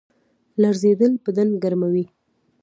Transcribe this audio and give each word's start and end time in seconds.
لړزیدل 0.61 1.11
بدن 1.25 1.49
ګرموي 1.63 2.05